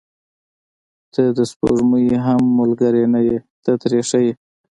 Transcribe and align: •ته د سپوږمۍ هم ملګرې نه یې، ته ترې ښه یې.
•ته 1.13 1.21
د 1.37 1.39
سپوږمۍ 1.51 2.07
هم 2.25 2.41
ملګرې 2.59 3.03
نه 3.13 3.19
یې، 3.27 3.37
ته 3.63 3.71
ترې 3.81 4.01
ښه 4.09 4.19
یې. 4.25 4.33